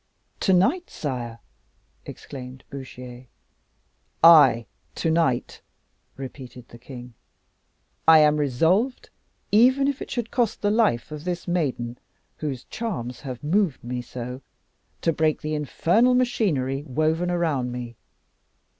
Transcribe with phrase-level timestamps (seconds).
[0.39, 1.37] "To night, sire!"
[2.07, 3.27] exclaimed Bouchier.
[4.23, 5.61] "Ay, to night,"
[6.17, 7.13] repeated the king.
[8.07, 9.11] "I am resolved,
[9.51, 11.99] even if it should cost the life of this maiden,
[12.37, 14.41] whose charms have moved me so,
[15.01, 17.95] to break the infernal machinery woven around me.